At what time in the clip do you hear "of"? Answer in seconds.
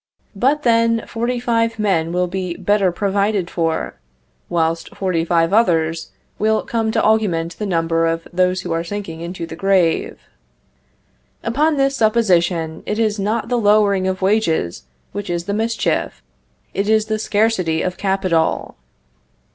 8.07-8.27, 14.07-14.23, 17.83-17.95